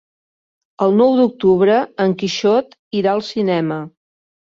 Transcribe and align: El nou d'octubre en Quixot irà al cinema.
El 0.85 0.97
nou 1.01 1.13
d'octubre 1.19 1.77
en 2.07 2.17
Quixot 2.25 2.77
irà 3.03 3.17
al 3.17 3.27
cinema. 3.33 3.83